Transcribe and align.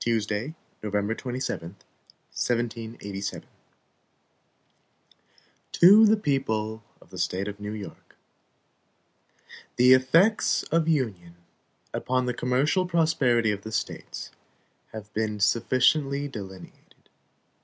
Tuesday, 0.00 0.56
November 0.82 1.14
27, 1.14 1.68
1787. 2.32 3.42
HAMILTON 3.46 3.50
To 5.70 6.04
the 6.04 6.16
People 6.20 6.82
of 7.00 7.10
the 7.10 7.16
State 7.18 7.46
of 7.46 7.60
New 7.60 7.70
York: 7.70 8.16
THE 9.76 9.92
effects 9.92 10.64
of 10.64 10.88
Union 10.88 11.36
upon 11.94 12.26
the 12.26 12.34
commercial 12.34 12.86
prosperity 12.86 13.52
of 13.52 13.62
the 13.62 13.70
States 13.70 14.32
have 14.90 15.14
been 15.14 15.38
sufficiently 15.38 16.26
delineated. 16.26 17.08